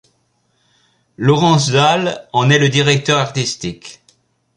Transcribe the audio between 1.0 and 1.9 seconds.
Laurence